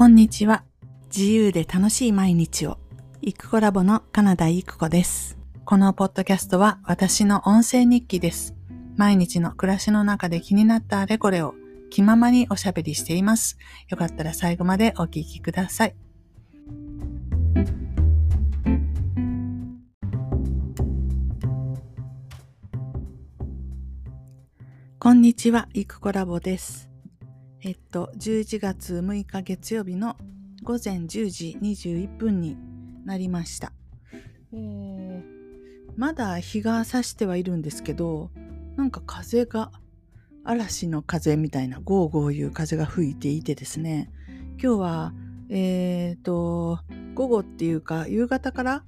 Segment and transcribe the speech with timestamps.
[0.00, 0.64] こんにちは。
[1.14, 2.78] 自由で楽しい毎日を。
[3.20, 5.36] イクコラボのカナダイクコです。
[5.66, 8.54] このポッドキャストは私の音声日記です。
[8.96, 11.54] 毎日の暮らしの中で気になったあれこれを
[11.90, 13.58] 気ままにおしゃべりしています。
[13.90, 15.94] よかったら最後までお聞きください。
[24.98, 26.89] こんにちは、イクコラボです。
[27.62, 30.16] えっと、11月6日月曜日の
[30.62, 32.56] 午前10時21分に
[33.04, 33.72] なりました。
[34.54, 35.22] えー、
[35.94, 38.30] まだ日が差してはいるんですけど、
[38.76, 39.72] なんか風が、
[40.42, 44.10] 嵐の風みたいなゴーゴーいう風が吹いていてですね、
[44.52, 45.12] 今日は、
[45.50, 46.80] えっ、ー、と、
[47.14, 48.84] 午後っていうか夕方から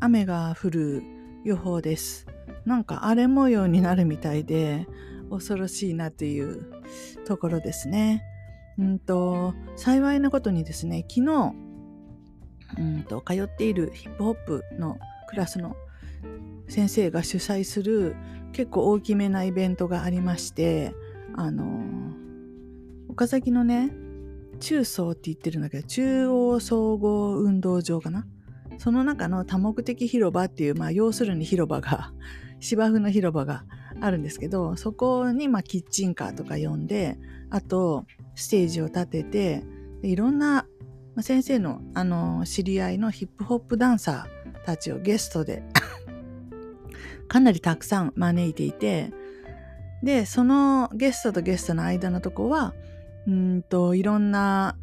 [0.00, 1.02] 雨が降る
[1.44, 2.26] 予報です。
[2.64, 4.86] なんか荒れ模様になるみたいで、
[5.30, 6.66] 恐ろしいなという
[7.24, 8.22] ところですね。
[8.78, 11.54] うんと幸いなことにですね昨日
[12.78, 15.76] うんと通っているヒップホップのクラスの
[16.68, 18.16] 先生が主催する
[18.52, 20.94] 結構大きめなイベントがありまして
[21.36, 21.82] あの
[23.08, 23.92] 岡崎のね
[24.60, 28.26] 中層って言ってるんだけど中央総合運動場かな？
[28.78, 32.12] その中の多目的広場っていう、まあ、要するに広場が
[32.64, 33.64] 芝生の広場が
[34.00, 37.18] あるんですけどそこにまあキッチンカーとか呼んで
[37.50, 39.64] あとステージを立てて
[40.02, 40.66] いろんな
[41.20, 45.62] 先生のあの知り合いのヒップホップダンサーたちをゲストで
[47.28, 49.12] かなりたくさん招いていて
[50.02, 52.74] でそのゲストとゲストの間のとこは
[53.28, 54.76] うんといろんな、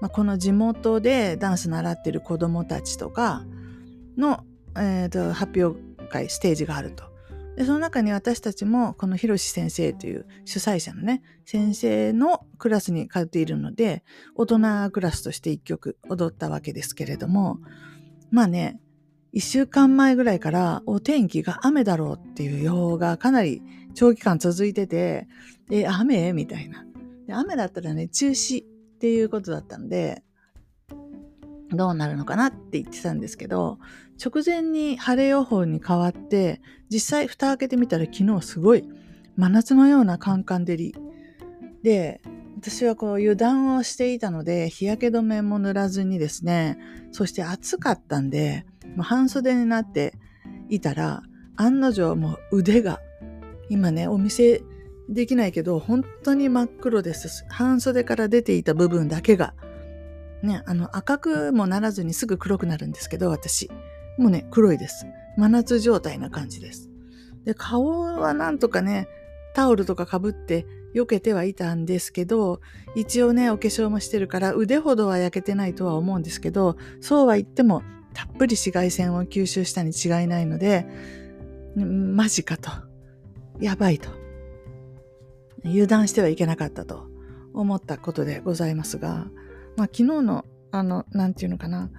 [0.00, 3.44] まあ、この地元でダンス習ってる子どもたちとか
[4.16, 4.42] の、
[4.74, 5.78] えーと発表
[6.08, 7.15] 会ステージがあると。
[7.56, 14.04] でその中に私たちもこのひろし先生という主催者のね先生のクラスに通っているので
[14.34, 17.58] 大人クラスとして一曲踊ったわけですけれども
[18.30, 18.78] まあね
[19.34, 23.62] 1週間前ぐらいからお天気が雨だろうっていう予報がかなり
[23.94, 25.26] 長期間続いてて
[25.70, 26.32] え雨？
[26.32, 26.86] みたいな。
[27.26, 28.66] で雨だったらね中止っ
[28.98, 30.22] ていうことだったので
[31.70, 33.78] どうなるのかなって言ってたんですけど
[34.22, 38.84] 直前に晴れ予報に変わって実際蓋開けてみたら昨日すごい
[39.36, 40.94] 真夏のようなカンカン照り。
[41.82, 42.20] で
[42.58, 46.78] 私はこう油断をしていたので日焼け止めも塗らずにですね
[47.12, 48.64] そして暑かったんで
[48.96, 50.14] もう半袖になって
[50.68, 51.22] いたら
[51.56, 52.98] 案の定もう腕が
[53.68, 54.62] 今ねお見せ
[55.08, 57.44] できないけど本当に真っ黒です。
[57.48, 59.54] 半袖から出ていた部分だけが
[60.42, 63.70] ねあの赤くもならずにすぐ黒くなるんですけど私。
[64.18, 65.06] もうね、黒いです。
[65.36, 66.90] 真夏状態な感じです。
[67.44, 69.08] で、顔はなんとかね、
[69.54, 72.60] タオルとかかぶって避けてはいたんですけど、
[72.94, 77.82] 一応ね、お化粧もしてるから腕ほどは焼けてないとは思うんですけど、そうは言っても
[78.14, 80.86] たっぷり紫外線を吸収したに違いないので、
[81.76, 82.70] マジかと。
[83.60, 84.08] やばいと。
[85.64, 87.08] 油断してはいけなかったと
[87.52, 89.26] 思ったことでございますが、
[89.76, 91.90] まあ昨日のあの、なんていうのかな、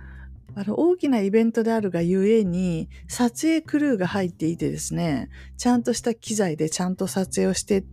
[0.59, 7.85] あの大きなイベントであるがゆえに撮影クルーが入っていてですねちゃんとした機材でちゃんと撮影をして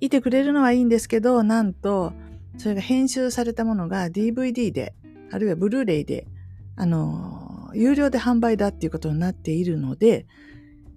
[0.00, 2.12] いてくれるのはいいんですけどなんと
[2.58, 4.94] それが編集されたものが DVD で
[5.32, 6.28] あるいはブルーレイで
[6.76, 10.28] あの有料で販売だっていうことになっているので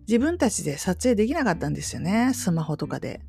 [0.07, 3.21] 自分たちで撮影できなかったんですよねスマホとかで。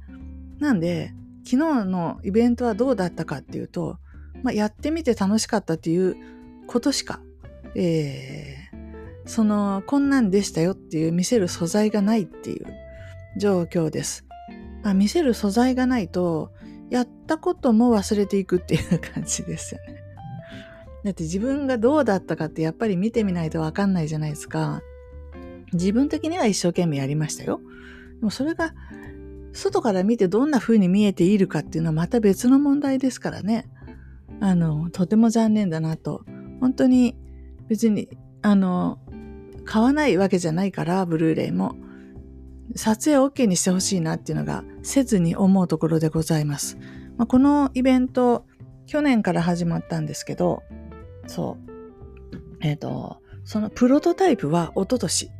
[0.58, 1.14] なんで
[1.44, 3.96] 昨日のイベントはどうだったかっていうと、
[4.42, 6.16] まあ、やってみて楽しかったっていう
[6.66, 7.20] ことしか、
[7.74, 12.66] えー、その、こんなんでしたよっていう見せる素材がないっていう
[13.38, 14.26] 状況です。
[14.82, 16.52] まあ、見せる素材がないと、
[16.90, 20.02] やったことも忘れていくっていう感じですよね。
[21.04, 24.82] だって自分がどうだったかってやっぱり見てみないとわかんないじゃないですか。
[25.72, 27.60] 自分的には一生懸命やりましたよ。
[28.20, 28.74] でもそれが
[29.54, 33.68] 外から見てどんな風に見えているかっていうのはまた別の問題ですからね。
[34.40, 36.24] あの、とても残念だなと
[36.62, 37.16] 本当に
[37.66, 38.08] 別に、
[38.40, 39.00] あの、
[39.64, 41.74] 買わないわけじゃないから、ブルーレイも。
[42.76, 46.78] 撮影 OK にしてほしいなっていうのが、せずに思うところでございます。
[47.16, 48.46] まあ、このイベント、
[48.86, 50.62] 去年から始まったんですけど、
[51.26, 51.72] そう。
[52.60, 55.32] えっ、ー、と、そのプロトタイプは一昨年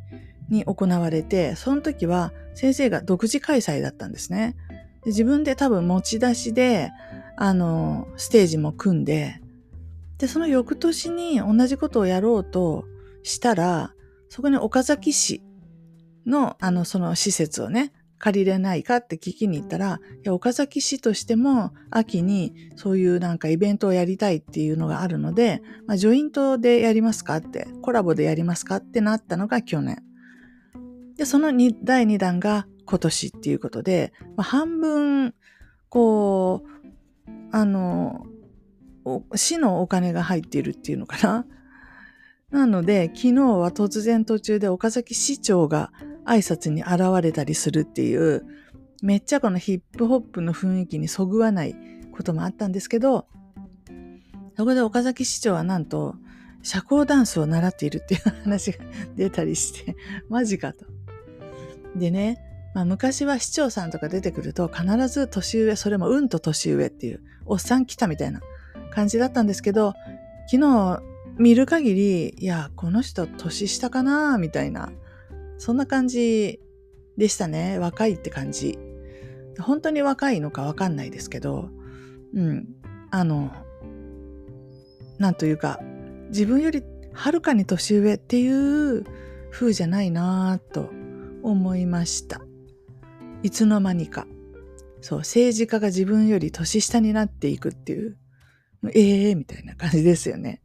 [0.49, 4.57] に行われて、その時は先生が独自開催だったんですね。
[5.05, 6.91] で自分で多分持ち出しで、
[7.37, 9.39] あの、ステージも組んで、
[10.17, 12.85] で、その翌年に同じことをやろうと
[13.23, 13.93] したら、
[14.29, 15.43] そこに岡崎市
[16.25, 17.93] の、あの、その施設をね、
[18.23, 30.01] 借りれないかって聞きに行ったら、いや、岡崎市としても秋にそういうなんかイベントをやりたいっていうのがあるので、まあ、ジョイントでやりますかって、コラボでやりますかってなったのが去年。
[31.17, 31.51] で、その
[31.83, 35.35] 第2弾が今年っていうことで、まあ、半分、
[35.89, 38.25] こう、あの、
[39.35, 41.45] 市のお金が入っているっていうのかな？
[42.51, 45.91] なので、昨日は突然途中で岡崎市長が
[46.25, 48.45] 挨拶に現れたりするっていう、
[49.01, 51.75] めっちゃこのヒップホップの雰囲気にそぐわない
[52.11, 53.27] こともあったんですけど、
[54.55, 56.15] そこで岡崎市長はなんと、
[56.61, 58.85] 社交ダンスを習っているっていう話が
[59.15, 59.95] 出たりして、
[60.29, 60.85] マジかと。
[61.95, 62.39] でね、
[62.73, 68.41] まあ、昔は市長さんとか出てくると必ず年上、それもうんと年上っていう、おっさん来たみたいな
[68.93, 69.93] 感じだったんですけど、
[70.49, 71.01] 昨日
[71.37, 74.91] 見る限り、いや、この人年下かなみたいな
[75.57, 76.59] そんな感じ
[77.17, 77.79] でしたね。
[77.79, 78.77] 若いって感じ。
[79.59, 81.69] 本当に若いのかわかんないですけど、
[82.33, 82.67] うん。
[83.11, 83.49] あの、
[85.19, 85.79] なんというか、
[86.29, 89.05] 自分よりはるかに年上っていう
[89.51, 90.89] 風じゃないなぁと
[91.43, 92.41] 思いました。
[93.41, 94.27] いつの間にか。
[94.99, 98.17] そう、政治家が自分より年下になっていくっていう、
[98.91, 100.61] ええー、みたいな感じですよね。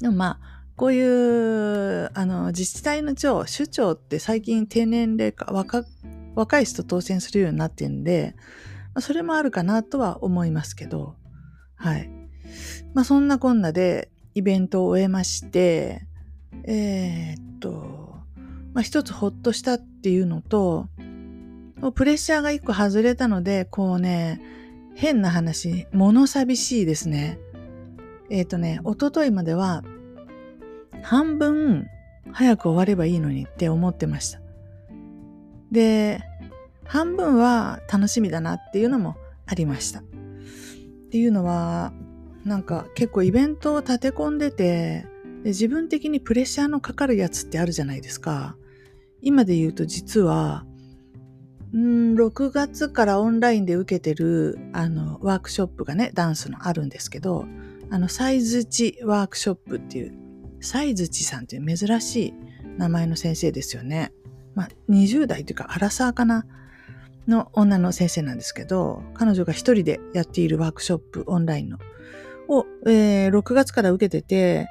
[0.00, 5.84] でもまあ、こういう、あの、自治体の長、首長って最近低年齢化、若、
[6.34, 8.34] 若い人当選するようになってるんで、
[8.94, 11.16] まあ、それもあるかなとは思いますけど、
[11.76, 12.10] はい。
[12.94, 16.06] まあそんなこんなでイベントを終えまして、
[16.64, 18.16] えー、っと、
[18.74, 20.88] まあ一つほっとしたっていうのと、
[21.94, 24.40] プレッシャーが一個外れたので、こうね、
[24.94, 27.38] 変な話、物寂しいですね。
[28.30, 29.82] えっ、とね、おとといまでは
[31.02, 31.88] 半分
[32.30, 34.40] 早く終わればいいのにって思ってました。
[35.70, 36.20] で、
[36.84, 39.16] 半分は楽しみだなっていうのも
[39.46, 40.00] ありました。
[40.00, 40.02] っ
[41.10, 41.92] ていうのは、
[42.44, 45.06] なんか結構イベントを立て込んでて、
[45.42, 48.56] で自分的にプレッシャーのかかるやつってあるじゃないですか。
[49.20, 50.64] 今で言うと実は、
[51.78, 57.46] ん6月からオンラインで受けてるあのワークショップがね、ダンスのあるんですけど、
[57.90, 60.14] あのサイズ値ワークショップっていう
[60.60, 62.34] サイズチさんっていう珍しい
[62.78, 64.12] 名前の先生ですよね。
[64.54, 66.46] まあ、20代というか、アラサーかな
[67.26, 71.78] の女の先生なんですけど、彼女が一人でやっているワークショップ、オンラインの、
[72.48, 74.68] を、えー、6月から受けてて、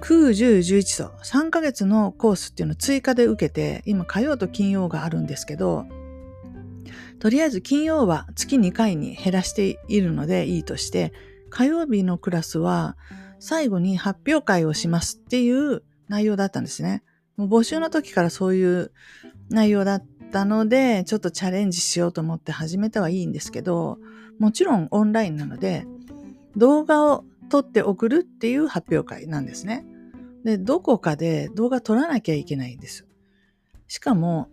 [0.00, 5.86] 9、10、11と3ヶ月のコースっていうのを追加で受けて、今火曜と金曜があるんですけど、
[7.18, 11.12] とりあえず金曜は月2回に減らしているのでいいとして、
[11.50, 12.96] 火曜日のクラスは
[13.40, 17.02] 最後に発表会をしますっていう内容だったんですね。
[17.36, 18.92] もう募集の時からそういう
[19.48, 23.98] 内容だったので、ちょっとチャレンジしようと思って始めたはいいんですけど、
[24.38, 25.86] もちろんオンラインなので、
[26.56, 29.86] 動画を撮って送るっていう発表会なんですね。
[30.44, 33.06] で、どこかで動画撮らなきゃいけないんです。
[33.86, 34.48] しかも、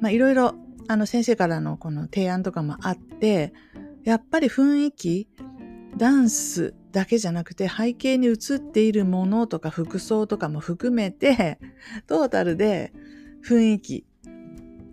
[0.00, 0.54] まあいろいろ
[0.90, 3.52] あの先生からのこの提案とかもあって、
[4.02, 5.28] やっぱり雰囲気、
[5.96, 11.60] ダンスだけじゃなくて背景に映っているものとか服装とかも含めて
[12.08, 12.92] トータルで
[13.46, 14.04] 雰囲気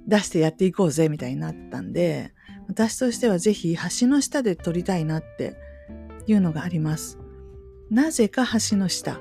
[0.06, 2.34] 出してやっていこうぜみたいになったんで
[2.68, 5.56] 私としてはぜひ橋の下で撮りたいなって
[6.28, 7.18] いうのがあります。
[7.90, 9.20] なぜか橋の下。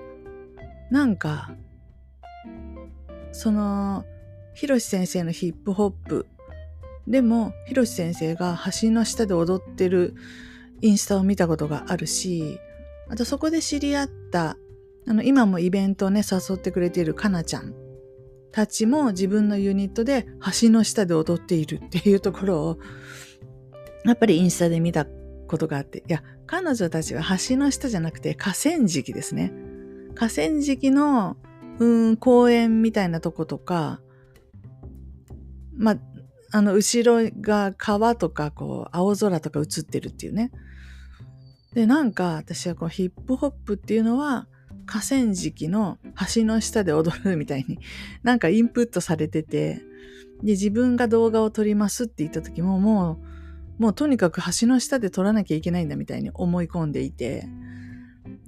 [0.91, 1.53] なんか
[3.33, 4.05] その
[4.55, 6.27] ひろし先生のヒップホップ
[7.07, 10.15] でもひろし先生が橋の下で踊ってる
[10.81, 12.59] インスタを見たことがあるし、
[13.09, 14.57] あとそこで知り合った、
[15.07, 17.75] あの、今もイベントをね、誘ってくれているかなちゃん
[18.51, 20.27] たちも自分のユニットで
[20.61, 22.79] 橋の下で踊っているっていうところを、
[24.05, 25.07] やっぱりインスタで見た
[25.47, 29.53] ことがあって、いや、彼女たちは橋の下じゃなくて河川敷ですね。
[30.15, 31.37] 河川敷の、
[31.79, 34.01] うん、公園みたいなとことか、
[35.77, 35.99] まあ、
[36.57, 40.51] あの、後ろが川とか、こう、青空とか映ってるっていうね。
[41.75, 44.47] で、なんか私はこうヒップホップっていうのは
[44.87, 45.99] 河川敷の
[46.35, 47.79] 橋の下で踊るみたいに
[48.25, 49.83] なんかインプットされてて、
[50.43, 53.21] で、自分が動画を撮りますって言った時もも
[53.79, 57.47] う、もうとにかく橋の下で撮らなきゃいけないんだみたいに思い込んでいて、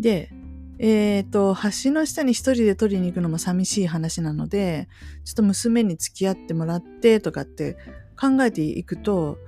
[0.00, 0.32] で、
[0.78, 4.88] えっ、ー、と、橋の下に一人で撮りに行くのも寂しい話なので、
[5.24, 7.76] ちょっと娘に付き合ってもらってとかって
[8.18, 9.38] 考えていくと、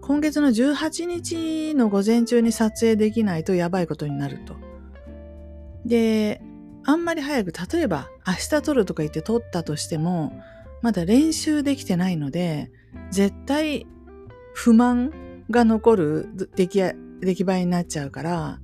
[0.00, 4.56] 今月の18日の午前中に撮影できないとやばいことになると。
[5.86, 6.42] で、
[6.84, 10.32] あんまり早く、例えば明日撮るとか言って撮ったとしても、
[10.82, 12.70] まだ練習できてないので、
[13.10, 13.86] 絶対
[14.52, 15.12] 不満
[15.48, 18.60] が残る出来出来栄えになっちゃうから、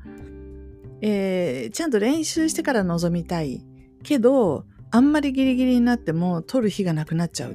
[1.02, 3.64] えー、ちゃんと練習してから臨みたい
[4.02, 7.54] けど、あんまりギリギリになっても取る日がなくなっちゃうっ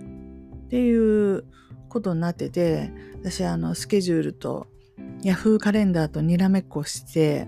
[0.69, 1.43] ていう
[1.89, 4.67] ことになってて、私あのスケジュールと
[5.21, 7.47] Yahoo カレンダーとにらめっこして、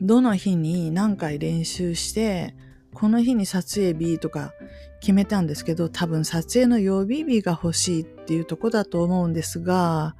[0.00, 2.54] どの日に何回練習して、
[2.94, 4.52] この日に撮影日とか
[5.00, 10.16] 決めたんですけど、多分撮影の予備日が欲しいっていうとこだと思うんですが、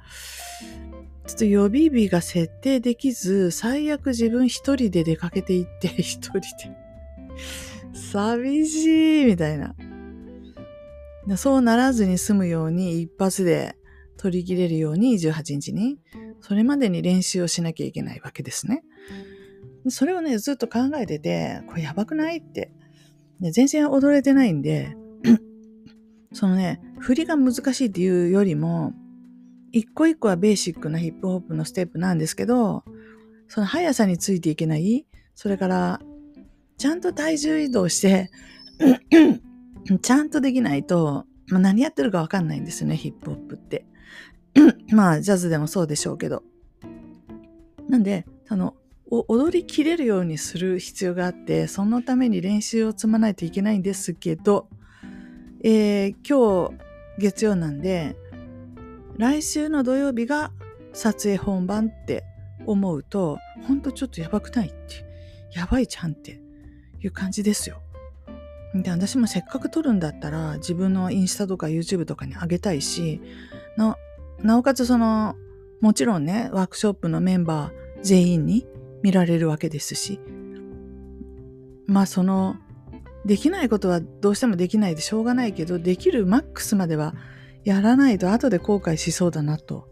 [1.29, 6.41] ちょっと予備日が設定できず、最悪自分一人で出かけていって、 一人で。
[7.93, 9.75] 寂しいみたいな。
[11.37, 13.75] そうならずに済むように一発で
[14.17, 15.99] 取り切れるように18日に、
[16.41, 18.81] それまでに練習をしなきゃいけないわけですね。
[19.87, 22.71] それをね、ずっと考えてて、これやばくないって。
[23.39, 24.97] 全然踊れてないんで、
[26.33, 28.95] そのね、振りが難しいっていうよりも、
[29.71, 32.83] 一個一個はベーシックなヒップホップのステップなんですけど、
[33.47, 36.01] その速さについていけない、それから、
[36.77, 38.31] ちゃんと体重移動して
[40.01, 43.85] ちゃんとできないと、まあ、何やってるかわかんないんですよね、ヒップホップって。
[44.91, 46.43] まあ、ジャズでもそうでしょうけど。
[47.89, 48.75] なんで、その、
[49.11, 54.69] 踊りきれるようにする必要があって、そのために練習を積まないといけないんですけど、
[55.63, 56.73] えー、今日
[57.17, 58.15] 月曜なんで、
[59.19, 60.53] 来週の土曜日が
[60.93, 62.23] 撮影本番って
[62.65, 65.05] 思うと、ほんとちょっとやばくないって、
[65.51, 66.39] やばいじゃんって
[67.01, 67.81] いう感じですよ。
[68.73, 73.19] で、私もせっかく撮るんだったら自分のインスタとか YouTube とかに上げたいし、
[73.75, 73.97] な、
[74.41, 75.35] なおかつその、
[75.81, 78.65] もちろんね、ワークショップのメンバー全員に
[79.03, 80.21] 見られるわけですし、
[81.87, 82.55] まあその、
[83.25, 87.15] できないことはどうしてもできないでしょうがないけど、できるマックスまでは
[87.63, 89.87] やらないと後で後悔しそうだなと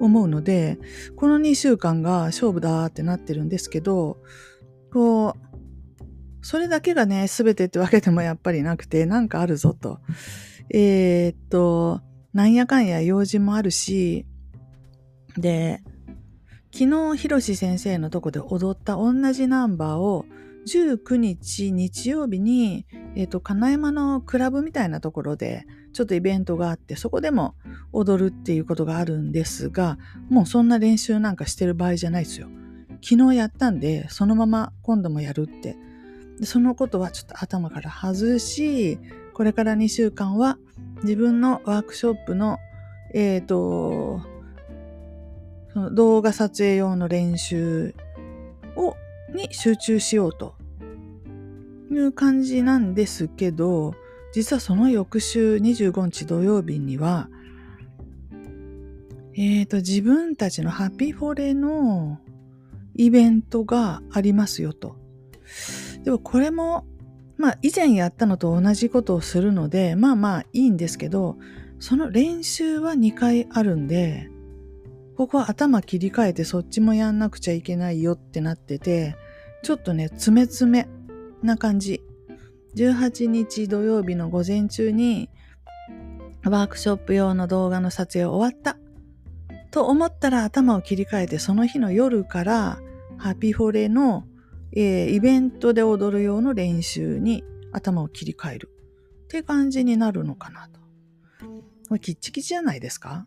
[0.00, 0.78] 思うので、
[1.16, 4.18] この2週間が勝負だってなってるんですけど、
[4.92, 5.48] こう、
[6.40, 10.00] それだけがね、すべてってわけでもやっぱりなくて、なんかあるぞと。
[10.70, 12.00] えー、っと、
[12.32, 14.26] なんやかんや用事もあるし、
[15.36, 15.82] で、
[16.72, 20.26] 昨日、ひろし先生のとこで踊った同じナンバーを
[20.76, 27.54] 19日日曜日に、えっ、と、金山のクラブみたいなところでちょっとイベントがあって、そこでも
[27.92, 29.98] 踊るっていうことがあるんですが、
[30.28, 32.48] もうそんな練習なんかしてる場合じゃないですよ。
[33.02, 35.76] 昨日やったんで、そのまま今度もやるって
[36.40, 38.98] でそのことはちょっと頭から外し、
[39.34, 40.58] これから2週間は
[41.02, 42.58] 自分のワークショップの、
[43.12, 44.20] えっ、ー、と、
[45.72, 47.94] その動画撮影用の練習
[48.76, 48.96] を、
[49.34, 50.54] に集中しようと
[51.94, 53.94] いう感じなんですけど、
[54.32, 57.28] 実はその翌週25日土曜日には、
[59.34, 62.18] えっ、ー、と、自分たちのハピーフォレの
[62.96, 64.96] イベントがありますよと。
[66.02, 66.84] でもこれも、
[67.36, 71.38] まあ以前やったのと同じことをするので、まあまあいいんですけど、
[71.78, 74.28] その練習は2回あるんで、
[75.16, 79.16] ここは頭切り替えてそっちもやんなくちゃいけないよってなってて、
[79.62, 80.88] ちょっとね、詰め詰め
[81.42, 82.02] な感じ。
[82.76, 85.30] 18日土曜日の午前中に
[86.44, 88.76] ワークショップ用の動画の撮影終わった
[89.70, 92.78] と思ったら頭を切り替えてその日の夜から
[93.16, 94.24] ハピフォレの
[94.72, 97.42] えー、イベントで踊る用の練習に
[97.72, 98.70] 頭を切り替える
[99.24, 100.80] って感じになるのかなと。
[101.88, 103.24] これキッチキチじゃないですか？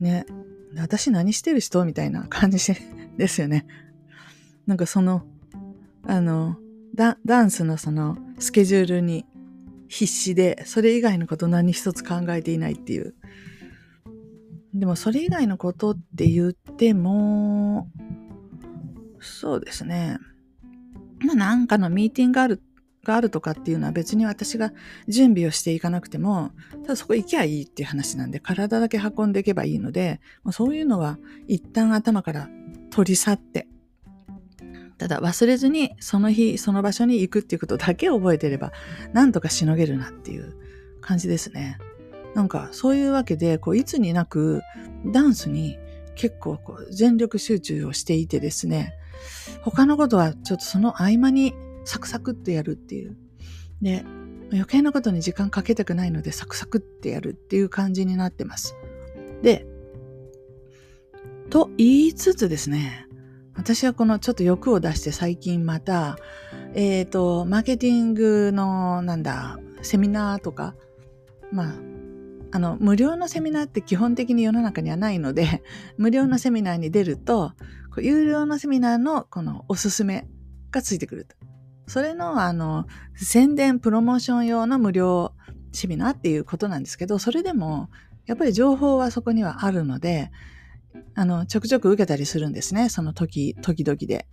[0.00, 0.26] ね。
[0.76, 1.84] 私何してる人？
[1.86, 2.58] みたいな感じ
[3.16, 3.66] ですよね。
[4.66, 5.24] なんかその、
[6.06, 6.58] あの、
[7.24, 9.24] ダンスのそのスケジュールに
[9.88, 13.14] 必死で、それ以外のこと何一つ考えていないっていう。
[14.74, 17.88] でもそれ以外のことって言っても、
[19.20, 20.18] そうですね。
[21.24, 22.62] まあ、なんかのミーティングがある
[23.04, 24.72] があるとかっていうのは別に私が
[25.08, 26.52] 準備をしていかなくても、
[26.82, 30.20] ただそこ行きゃいいっていう話なんで、体だけ運んでいけばいいので、
[30.52, 32.48] そういうのは一旦頭から
[32.90, 33.68] 取り去って、
[35.00, 38.70] ただ忘れずにその日その場所に行くっていうことだけ覚えてれば、
[39.14, 40.54] なんとかしのげるなっていう
[41.00, 41.78] 感じですね。
[42.34, 44.60] なんかそういうわけで、こういつになく
[45.06, 45.78] ダンスに
[46.16, 48.92] 結構こう全力集中をしていてですね、
[49.62, 51.54] 他のことはちょっとその合間に
[51.86, 53.16] サクサクってやるっていう。
[53.80, 54.04] で、
[54.52, 58.76] 余計なことに時間かけたくないのでサクサクってやるっていう感じになってます。
[59.40, 59.64] で、
[61.48, 63.06] と言いつつですね、
[63.60, 66.16] 私はこのちょっと欲を出して最近また、
[66.72, 70.74] えっ、ー、と、マーケティングの、なんだ、セミナーとか、
[71.52, 71.74] まあ、
[72.52, 75.62] あの、無料のセミナーって基本的に世の中にはないので、
[75.98, 77.52] 無料のセミナーに出ると、
[77.98, 80.26] 有料のセミナーのこのおすすめ
[80.70, 81.36] がついてくると。
[81.86, 85.34] それの、あの、宣伝、プロモーション用の無料
[85.72, 87.90] セミナーっていうことなんですけど、それでも、
[88.24, 90.30] やっぱり情報はそこにはあるので、
[91.14, 92.88] あの、ちょくちょく受けたりするんですね。
[92.88, 94.26] その時、時々で。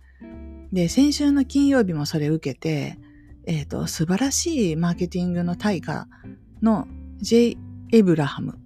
[0.72, 2.98] で、先週の金曜日もそれ受けて、
[3.46, 6.06] えっ、ー、と、素晴らしいマーケティングの大家
[6.62, 6.86] の
[7.18, 7.56] J.
[7.92, 8.58] エブラハム。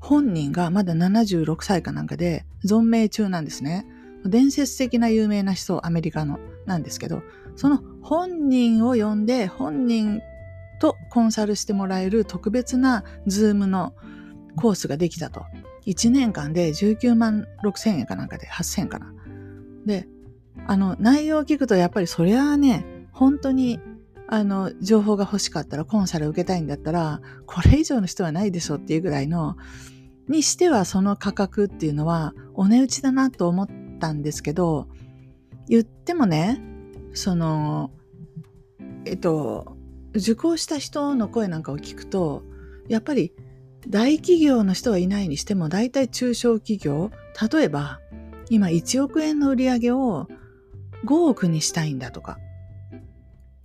[0.00, 3.86] 本人がまだ76歳かなんかで存命中なんですね。
[4.24, 7.22] 伝説的な有名な人、アメリカのなんですけど、
[7.56, 10.20] その本人を呼んで本人
[10.80, 13.94] とコンサルしてもらえる特別なズームの
[14.56, 15.44] コースができたと。
[15.86, 19.12] 1年間で19万6千円かなんかで8千円かな。
[19.86, 20.08] で、
[20.66, 23.80] あの、内容を聞くとやっぱりそりゃあね、本当に
[24.32, 29.56] あの、情報が欲しかったら、コンサル受けたいんだったら、これ以上の人はないでしょっていうぐらいの、
[30.28, 33.68] にしてはその価格っていうのは、お値打ちだなと思っ
[33.98, 34.86] たんですけど、
[35.68, 36.62] 言ってもね、
[37.12, 37.90] その、
[39.04, 39.76] えっと、
[40.14, 42.44] 受講した人の声なんかを聞くと、
[42.88, 43.32] やっぱり
[43.88, 47.10] 大企業の人はいないにしても、大体中小企業、
[47.50, 48.00] 例えば、
[48.50, 50.28] 今1億円の売り上げを
[51.04, 52.38] 5億にしたいんだとか、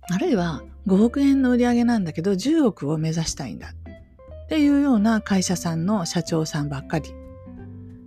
[0.08, 7.10] あるいは5億円の売り上げなんだけど10億を目指したいんだっていうような会社さんの社長さんばっかり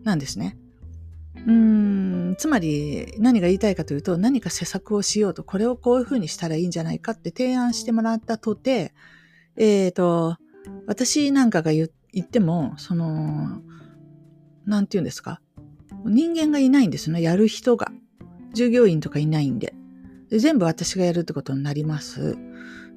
[0.04, 0.58] なんですね。
[1.36, 1.52] うー
[2.32, 8.94] ん、つまり何が言いたいかというと何か施策をしようとこれをこういうふうにしたらいいんじゃないかって提案してもらったとて、
[9.58, 10.38] えっ、ー、と、
[10.88, 11.88] 私なんかが言っ
[12.24, 13.62] ても、その、
[14.66, 15.42] なんて言うんですか？
[16.06, 17.22] 人間がいないんですよね。
[17.22, 17.92] やる人が。
[18.54, 19.74] 従業員とかいないんで。
[20.30, 22.38] で全部私がやるってことになります。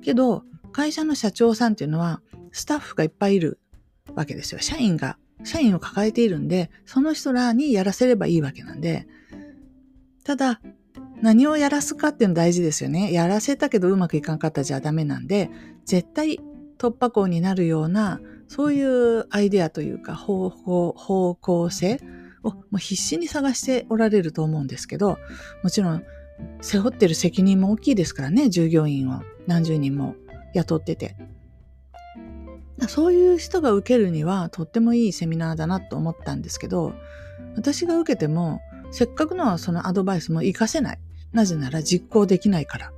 [0.03, 3.59] けど、会社の社長さんっていうのは、スタッフがいっぱいいる
[4.15, 4.61] わけですよ。
[4.61, 9.07] 社員が、社員を抱えているんで、その人らにやらせればいいわけなんで、
[10.25, 10.61] ただ、
[11.21, 13.13] 何をやらすかっていうの大事ですよね。
[13.13, 15.51] やらせたけどうまくいかんかったじゃダメなんで、
[15.85, 16.41] 絶対
[16.79, 18.21] 突破口になるような、
[18.53, 21.99] そういうアイデアというか方法、方向性
[22.43, 25.17] をもう必死に探しておられると思うんですけど、
[25.63, 26.05] もちろん
[26.61, 30.17] 背負ってる責任も大きいですからね、従業員を何十人も
[30.53, 31.17] 雇ってて。
[32.89, 36.93] そういう人が受けるにはとってもいいセミナーだなと思ったんですけど、
[37.57, 38.61] 私が受けても、
[38.91, 40.99] せっかくのそのアドバイスも活かせない。
[41.33, 42.93] なぜなら実行できないから。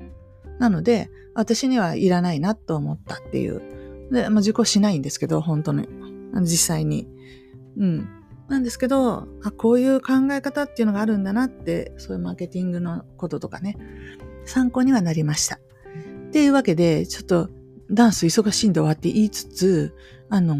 [0.58, 3.73] なので、私にはいらないなと思ったっていう。
[4.10, 5.88] で、まあ、受講しないんですけど、本当に。
[6.42, 7.08] 実際に。
[7.76, 8.08] うん。
[8.48, 13.76] なんですけど、あ、こういう考え方っていうのがあるんだなって、そういうマーケティングのこととかね、
[14.44, 15.56] 参考にはなりました。
[15.56, 17.48] っていうわけで、ちょっと
[17.90, 19.94] ダンス忙しいんだわって言いつつ、
[20.28, 20.56] あの、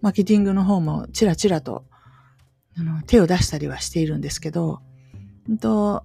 [0.00, 1.84] マーケティングの方もチラチラと
[2.78, 4.80] あの手を出したりはしているんですけど、
[5.50, 6.04] んと、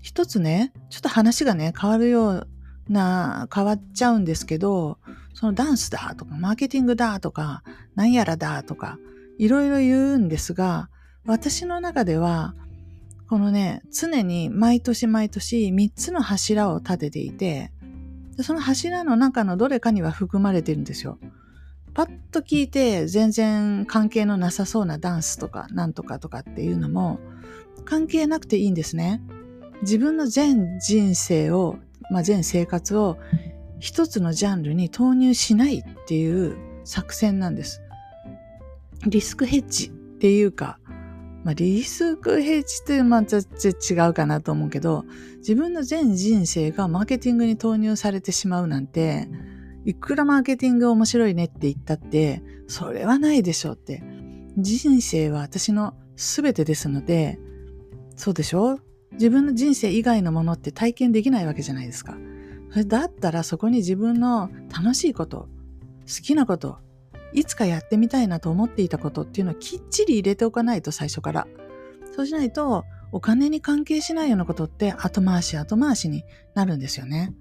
[0.00, 2.48] 一つね、ちょっと話がね、変わるよう
[2.88, 4.98] な、変わっちゃうんですけど、
[5.32, 7.62] そのダンスだとか、マーケティングだとか、
[7.94, 8.98] なんやらだとか、
[9.38, 10.90] いろいろ言うんですが、
[11.26, 12.54] 私の中では、
[13.28, 17.72] このね、常に毎年毎年3つの柱を立てていて、
[18.40, 21.18] その柱の中のどれかには含まれてるんですよ。
[21.94, 27.20] パッと聞いて全然関係のなさそうなダンスとかなんとかとかっていうのも
[27.84, 29.22] 関係なくていいんですね。
[29.82, 31.76] 自分の全人生を、
[32.14, 33.18] まあ、全生活を
[33.80, 37.82] 一つのジャンルに投入しないっていう作戦なんです。
[39.04, 40.78] リスクヘッジっていうか、
[41.42, 43.42] まあ、リスクヘッジってまた違
[44.08, 45.04] うかなと思うけど、
[45.38, 49.28] 自分の全人生がマーケティングに投入されてしまうなんて、
[49.84, 54.04] いくらマーケティング面白いねって言ったって、それはないでしょうって。
[54.56, 57.40] 人生は私の全てですので、
[58.14, 58.78] そうでしょ？
[59.14, 62.16] 自分の人生以外のものって体験できないわけじゃないですか。
[62.86, 65.48] だったらそこに自分の楽しいこと、
[66.06, 66.78] 好きなこと、
[67.32, 71.46] いつかやってみたいなと思っていたことっていうのをきっちり入れておかないと最初から。
[72.14, 76.24] そうしないとお金に関係しないようなことって後回し後回しに
[76.54, 77.34] なるんですよね。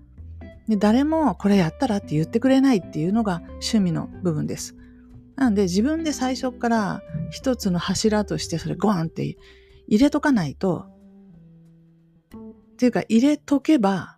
[0.68, 4.76] で誰もこれやったらって言ってくれないっていうのが趣味の部分です。
[5.36, 9.38] なので自分で最初から一つの柱としてそれゴーンって
[9.88, 10.86] 入れとかないと、
[12.84, 14.18] っていうか入れとけば、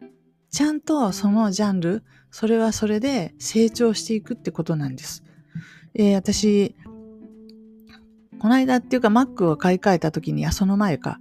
[0.49, 5.23] ちゃんとそのジャンル、それはそれで成長していくってことなんです。
[5.93, 6.75] えー、私、
[8.39, 11.19] この間っていうか Mac を買い替えた時に、あ、その前か。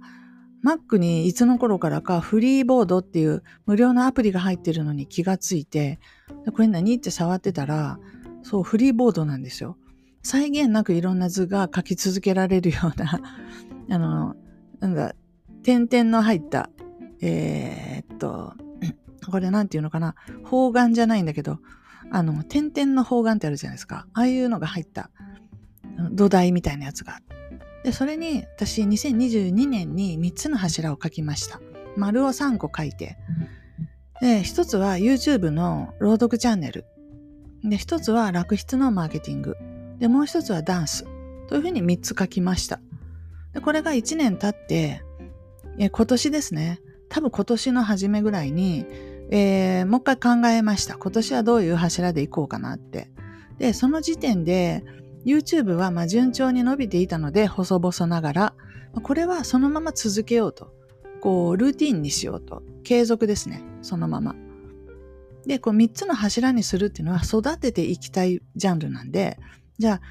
[0.65, 5.99] Mac にいつの頃からかフリーボードっていう無料のアプリが入ってるのに気がついて、
[6.51, 7.99] これ何って触ってたら、
[8.41, 9.77] そう、フリーボードなんですよ。
[10.23, 13.21] 際限なくいろんな図が書き続けられるような
[13.91, 14.35] あの、
[14.79, 15.13] なんだ、
[15.61, 16.71] 点々の入った、
[17.27, 18.53] えー、っと、
[19.29, 21.59] これなんていうのかな、方眼じゃないんだけど、
[22.11, 24.07] あの、点々の方眼ってあるじゃないですか。
[24.13, 25.09] ああいうのが入った
[26.11, 27.19] 土台みたいなやつが。
[27.83, 31.59] で、それに私2022年に3つの柱を書きました。
[31.97, 33.17] 丸を3個書いて。
[34.21, 36.85] で、1つは YouTube の朗読チャンネル。
[37.63, 39.57] で、1つは楽筆のマーケティング。
[39.99, 41.05] で、もう1つはダンス。
[41.47, 42.79] というふうに3つ書きました。
[43.53, 45.03] で、これが1年経って、
[45.77, 46.79] 今年ですね。
[47.09, 48.85] 多分今年の初めぐらいに、
[49.31, 50.97] えー、もう一回考えました。
[50.97, 53.09] 今年はどういう柱でいこうかなって。
[53.57, 54.83] で、その時点で、
[55.25, 58.53] YouTube はま順調に伸びていたので、細々ながら、
[59.01, 60.73] これはそのまま続けようと。
[61.21, 62.61] こう、ルーティンにしようと。
[62.83, 63.63] 継続ですね。
[63.81, 64.35] そのまま。
[65.47, 69.39] で、こう3つの柱にするっていうのは育てていきたいジャンルなんで、
[69.77, 70.01] じゃあ、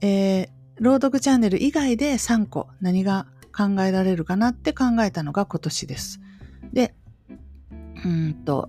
[0.00, 0.48] えー、
[0.80, 6.20] 朗読チャンネル以外で3個何が考えられるかなって考えたのが今年です。
[6.72, 6.94] で、
[8.04, 8.68] うんと、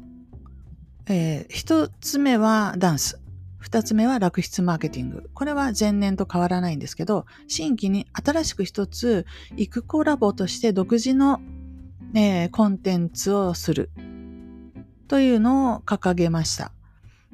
[1.08, 3.20] えー、1つ目はダンス。
[3.58, 5.30] 二つ目は楽筆マーケティング。
[5.34, 9.26] これは前年と変わらないんですけど、新規に新しく一つ、
[9.58, 11.42] イクコラボとして独自の、
[12.16, 13.92] えー、コンテンツをする。
[15.08, 16.72] というのを掲げました。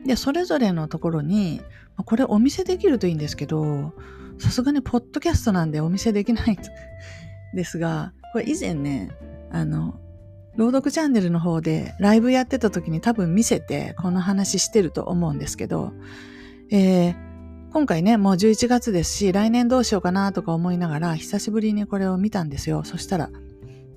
[0.06, 1.62] で、それぞれのところに、
[2.06, 3.94] これお見せできるといいんですけど、
[4.40, 6.58] さすがにポッドキャストなんでお見せできないん
[7.56, 9.12] ですが、これ以前ね、
[9.52, 10.00] あの、
[10.58, 15.92] 朗読チャンネルの方でライブやってた時に多分見せてこの話してると思うんですけど、
[16.72, 17.16] えー、
[17.76, 22.86] 今回ね、もう11月ですし、来年どうしようかなとか思いながら、久しぶりにこれを見たんですよ。
[22.86, 23.30] そしたら、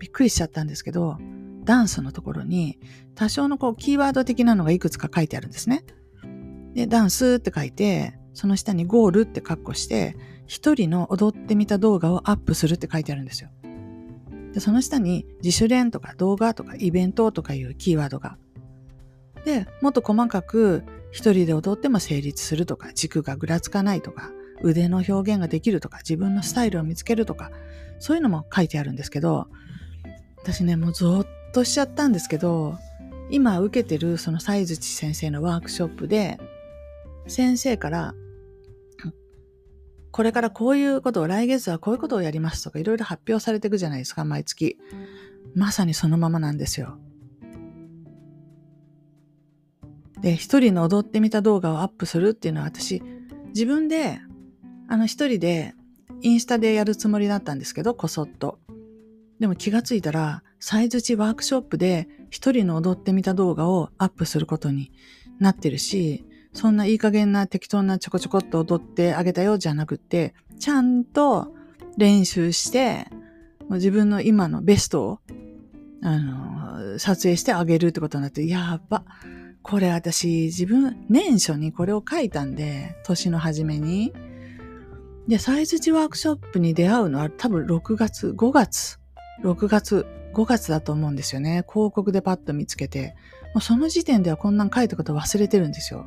[0.01, 1.17] びっくりしちゃったんですけど、
[1.63, 2.81] ダンスのところに、
[3.15, 5.85] 多少のこう、キーワード的なのがいくつか書いてあるんですね。
[6.75, 10.17] で、ダンスって書いて、その下にゴールって括弧して、
[10.49, 13.51] 一人の踊ってみた動画をアップするって書いてあるんですよ。
[14.53, 18.39] で、その下に自主練とか動画とかイベントとかいうキーワードが。
[19.45, 24.31] で、もっと細かく一人で踊っても成立するとか、軸がぐらつかないとか、
[24.63, 27.51] 腕の表現ができるとか、自分のスタイルを見つけるとか、
[27.99, 29.49] そういうのも書いてあるんですけど、
[30.43, 32.77] 私ね、もうゾッとしちゃったんですけど、
[33.31, 36.39] 今受けてるその西槌先生のワークショップで、
[37.27, 38.15] 先生から
[40.11, 44.79] これからこういうことを、来月はこういうことをやりますとか、いろいろ発表されていくじゃないですか、毎月。
[45.55, 46.99] まさにそのままなんですよ。
[50.21, 53.03] で、一人の踊ってみた動画をアップするっていうのは私、
[53.49, 54.21] 自分で、
[54.89, 55.75] あの一人で、
[56.21, 58.59] インスタでやるつもりだったんですけど、こそっと。
[59.39, 64.91] でも気がついたら、サイズチワークショップで一人の踊ってみた動画をアップすることに
[65.39, 71.55] なってるし、そんないい加減な適当なちょこちょこっと踊ってあげたよじゃなくて、ちゃんと
[71.97, 73.07] 練習して、
[73.71, 75.21] 自分の今のベストを、
[76.03, 79.05] あの、撮影してあげるってことになって、やば。
[79.63, 84.13] これ私、自分、年初にこれを書いたんで、年の初めに。
[85.27, 88.99] で、サイズチワークショップに出会うのは多分6月、5月、
[89.43, 91.65] 6月、5月だと思うんですよね。
[91.69, 93.15] 広告でパッと見つけて。
[93.55, 96.07] もうその時点ではこんなん書いたこと忘れてるんですよ。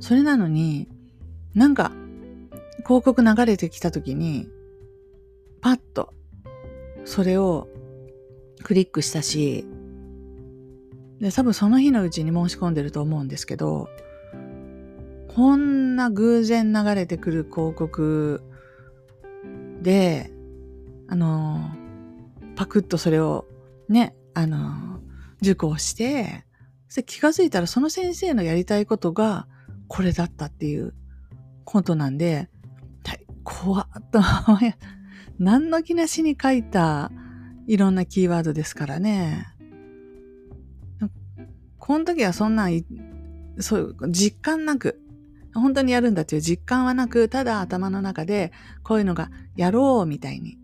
[0.00, 0.88] それなのに、
[1.54, 1.92] なんか、
[2.84, 4.48] 広告流れてきた時に、
[5.60, 6.12] パッと、
[7.04, 7.68] それを
[8.62, 9.66] クリックしたし、
[11.20, 13.88] で、多分その日のうちに申し込んでると思うんですけど、
[15.28, 18.42] こんな偶然流れてくる広告
[19.82, 20.30] で、
[21.08, 21.70] あの、
[22.54, 23.46] パクッとそれを
[23.88, 25.00] ね、あの、
[25.42, 26.44] 受講して、
[27.06, 29.46] 気がついたらその先生のやりたいことが
[29.88, 30.94] これだったっていう
[31.64, 32.48] ことなんで、
[33.46, 34.20] 怖っと、
[35.38, 37.12] 何の気なしに書いた
[37.68, 39.46] いろんなキーワードですからね。
[41.78, 42.84] この時はそんなん、
[43.60, 45.00] そういう実感なく、
[45.54, 48.50] 本当にやるんだっていう実感はなく、ただ頭の中で
[48.82, 50.58] こういうのがやろうみたいに。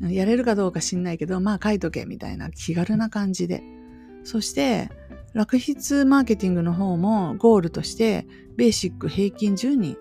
[0.00, 3.62] やれるかどうか知んないけど、まあ書いとけみたいな気軽な感じで。
[4.24, 4.90] そして、
[5.32, 9.96] 楽筆マーケティングの方もゴールとしてベーシック平均10人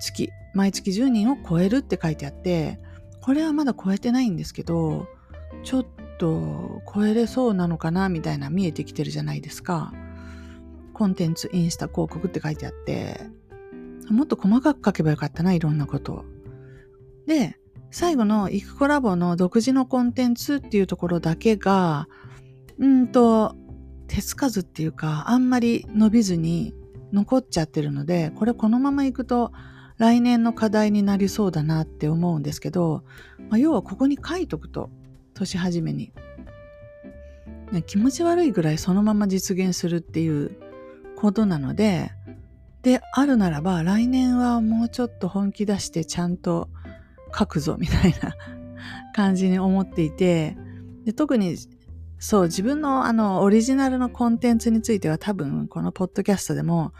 [0.00, 2.78] 月毎月10人を超えるって書いてあって
[3.22, 5.06] これはまだ超えてないんですけど
[5.62, 5.86] ちょっ
[6.18, 9.92] と超えれそうなのかなみたいな見えてきてるじゃないですか。
[10.92, 13.18] コンテンツインスタ広告って書いてあって
[14.10, 16.26] もっと細かく書けばよかったないろんなこと。
[17.26, 17.56] で
[17.90, 22.06] 最後のイクコラボの独自のコンテンツっていうところだけが、
[22.78, 23.56] うんと、
[24.10, 26.74] 手つかずっていうか、あんまり伸びずに
[27.12, 29.52] 残っちゃってるので、これこのままいくと
[29.98, 33.04] 来年の課題になりそうだなって思うんですけど、
[33.48, 34.90] まあ、要はここに書いとくと、
[35.34, 36.12] 年始めに。
[37.86, 40.56] 気持ち悪いぐらいそのまま実現するっていう
[41.14, 42.10] ことなので、
[42.82, 46.68] であるならば来年はもうちょっと本気出してちゃんと
[47.38, 48.34] 書くぞみたいな
[49.14, 50.56] 感じに思っていて
[51.04, 51.56] で特に
[52.20, 56.92] そう自分のあのオリジナルのコンテンツについては多分このポッドキャストでも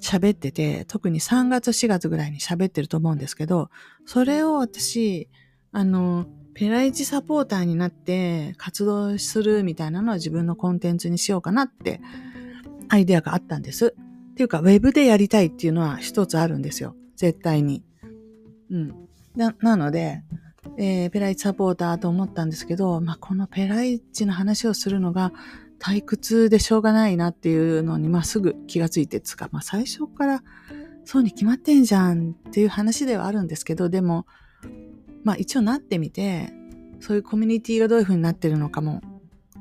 [0.00, 3.70] 喋ってて特に3月4月ぐらいに喋ってると思うんですけど
[4.04, 5.30] それを私
[5.72, 12.00] あのペライチサポーターになって活動するみたいなのは自分のコンテンツにしようかなって
[12.88, 13.94] アイデアがあったんです。
[14.34, 16.96] っていうか、ウェブでやりたいっていうのは一つあるんですよ。
[17.16, 17.84] 絶対に。
[18.70, 18.94] うん。
[19.36, 20.24] な、なので、
[20.76, 25.32] えー、ペライチサポーターと思ったんですけど、まあ、このペライチの話をするのが
[25.78, 30.42] 退屈でしょうがないなっていうのに、まあ、すぐ気がついてつか、まあ、最初から
[31.04, 34.26] そうに決まってんじゃんっていう話ではあるんですけど、でも、
[35.22, 36.52] まあ、一応なってみて、
[37.00, 39.02] そういうコミュニティがどういう風になってるのかも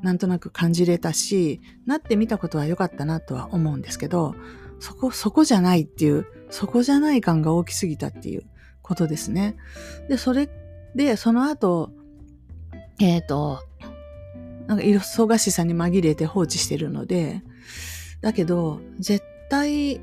[0.03, 4.35] なんとなく感じれたし、なってみたことは良かったなとは思うんですけど、
[4.79, 8.43] そこ、そこじゃないっていう、そこじゃない感が大きすぎたっていう
[8.81, 9.55] ことですね。
[10.09, 10.49] で、それ
[10.95, 11.91] で、その後、
[12.99, 13.59] えっ、ー、と、
[14.67, 17.41] なんか忙しさに紛れて放置してるので、
[18.21, 20.01] だけど、絶対、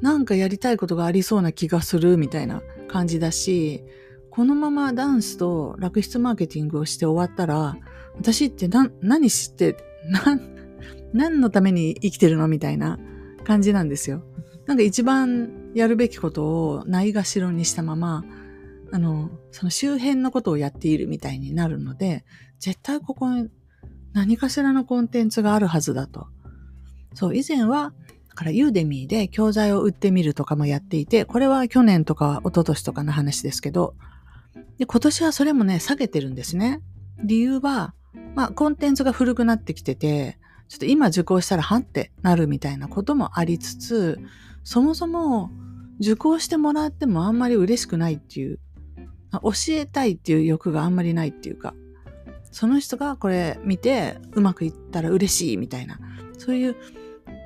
[0.00, 3.82] なんかやりたいことがありそうな気がするみたいな感じだし、
[4.30, 7.76] このままダンスと楽室マーケティングをして終わったら、
[8.16, 9.76] 私って何、何して、
[10.10, 10.40] 何、
[11.12, 12.98] 何のために生きてるのみたいな
[13.44, 14.22] 感じなんですよ。
[14.66, 18.24] なんか一番やるべきことをないがしろにしたまま、
[18.90, 22.24] あの、その周辺のことをやっているみたいになるので、
[22.58, 23.48] 絶対ここに
[24.12, 26.26] 何かしらのコンテンツがあるはずだと。
[27.14, 27.92] そう、以前は、
[28.28, 33.94] だからユーデミーで教材を売ってみるとかもやっていて、これは去年とか一昨年とかの話ですけど、
[34.78, 36.80] で、今年はそれもね、下げてるんですね。
[37.22, 37.94] 理由は、
[38.34, 44.18] まあ、コンテンツが古くなってきてて、ちょっと今受講したらはってなるみたいなこともありつつ、
[44.62, 45.50] そもそも
[46.00, 48.60] 受講してもらってもあんまり嬉しくないっていう、
[49.32, 51.74] 教えたいっていう欲があんまりないっていうか、
[52.50, 55.98] その人がこれ見てうまくいったら嬉しいみたいな、
[56.38, 56.76] そういう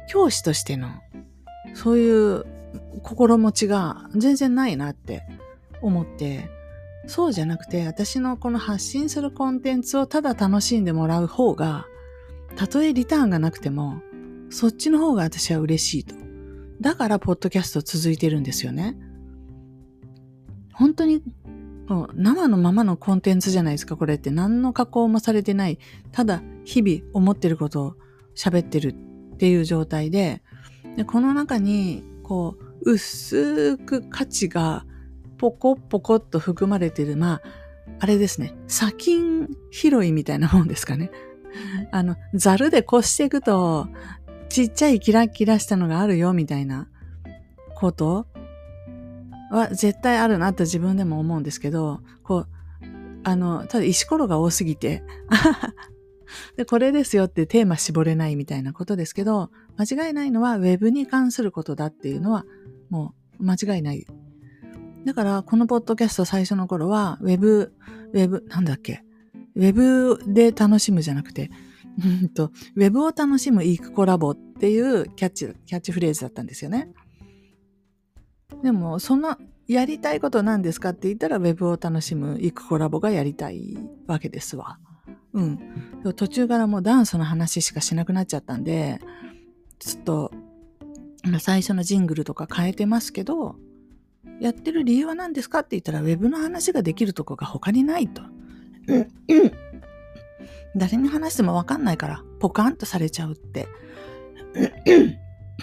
[0.09, 0.89] 教師としての、
[1.75, 2.45] そういう
[3.03, 5.23] 心持ちが全然ないなって
[5.81, 6.49] 思って、
[7.07, 11.87] そうじゃなくて、私のこの発信するコンテンツをただ楽しんでもらう方が、
[12.57, 14.01] たとえリターンがなくても、
[14.51, 16.15] そっちの方が私は嬉しいと。
[16.81, 18.97] だから、ポッドキャスト続いてるんですよね。
[20.73, 21.23] 本当に、
[22.15, 24.31] 生のままのコンテンツじゃないですか、これって。
[24.31, 25.79] 何の加工もされてない。
[26.13, 27.95] ただ、日々思ってることを
[28.35, 30.43] 喋ってるっていう状態で、
[30.97, 34.85] でこの中に、こう、薄く価値が
[35.39, 37.43] ポコポコっと含まれてる、まあ、
[38.01, 41.11] あれですね、砂金拾いみたいなもんですかね。
[41.91, 43.89] あの、ザルでこしていくと、
[44.49, 46.89] ちっちゃいキラキラしたのがあるよ、みたいな
[47.75, 48.27] こと
[49.57, 52.49] は絶対あるなと自分でも思うんですけど、こう、
[53.25, 55.03] あの、ただ石ころが多すぎて、
[56.57, 62.47] で、これですよってテーマ絞れないみたいなことですけど、間違いないのは Web に関することだっていうのは、
[62.89, 64.07] もう間違いない
[65.05, 67.75] だから、このポッドキャスト最初の頃は、ウェブ、
[68.13, 69.05] ウェブ、なんだっけ、
[69.55, 71.51] ウェブで楽しむじゃなくて、
[72.23, 76.89] うんと、ウェブを楽しむイークコラボっていうキャッチ、キャッチフレーズだったんですよね。
[78.63, 79.37] でも、その、
[79.69, 84.79] やりたいことなんですかって言ったら、ウェブを楽しむイークコラボがやりたいわけですわ。
[85.33, 85.59] うん。
[86.17, 89.01] 途中からもうダンスの話しかしなくなっちゃったんで、
[89.79, 90.33] ちょっと、
[91.41, 93.57] 最初のジングルとか変えてますけど、
[94.41, 98.23] やってる理由は何ですかって言ったら、ウェブの話ができるとこが他にないと。
[98.89, 99.09] うん
[100.75, 103.69] 誰に話してもわかんないから、ポカンとされちゃうって。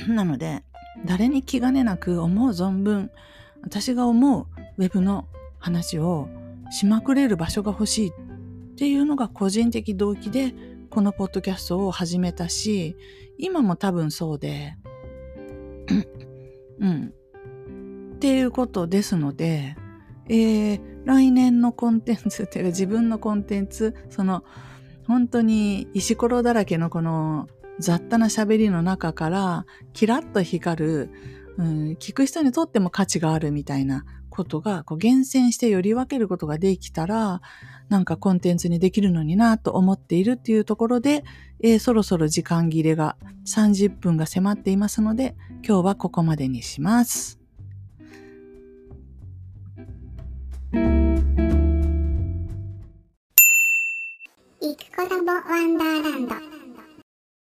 [0.07, 0.63] なので、
[1.05, 3.11] 誰に気兼ねなく思う存分、
[3.61, 4.47] 私が思う
[4.77, 5.27] ウェブの
[5.59, 6.29] 話を
[6.71, 8.13] しまくれる場所が欲しいっ
[8.75, 10.53] ていうのが個人的動機で、
[10.89, 12.95] このポッドキャストを始めたし、
[13.37, 14.75] 今も多分そうで、
[16.79, 17.13] うん。
[18.15, 19.75] っていうことですので、
[20.27, 24.43] えー、来年のコンテンツっていうか自分のコンテンツ、その
[25.07, 27.47] 本当に石ころだらけのこの
[27.79, 31.11] 雑多な喋りの中からキラッと光る、
[31.57, 37.41] うん、聞く人にとっても価値があるみたいなことが、こう厳選してより分けることができたら、
[37.89, 41.23] なんかコンテンツにできるのになと思っているっていうところで、
[41.61, 47.39] えー、そろそろ時間切れが30分が迫っていますので、今日はここまでにします。
[54.61, 56.58] イクコラボワンダー